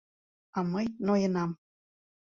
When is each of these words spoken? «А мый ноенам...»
«А 0.57 0.59
мый 0.71 0.85
ноенам...» 1.05 1.51